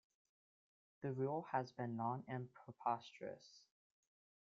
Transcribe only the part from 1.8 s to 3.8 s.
long and prosperous.